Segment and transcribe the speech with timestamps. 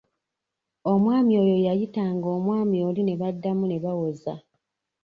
[0.91, 4.33] Omwami oyo yayitanga omwami oli ne baddamu ne bawoza.